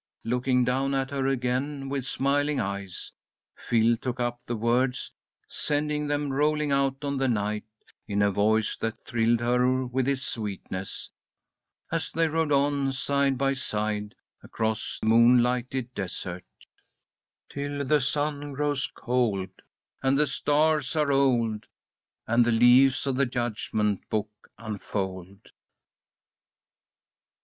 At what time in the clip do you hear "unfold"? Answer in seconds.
24.57-25.51